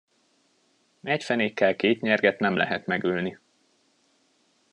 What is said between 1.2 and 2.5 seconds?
fenékkel két nyerget